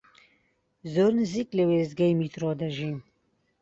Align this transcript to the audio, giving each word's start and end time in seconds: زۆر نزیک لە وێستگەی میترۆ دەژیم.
زۆر 0.93 1.11
نزیک 1.19 1.49
لە 1.57 1.63
وێستگەی 1.69 2.17
میترۆ 2.19 2.51
دەژیم. 2.59 2.97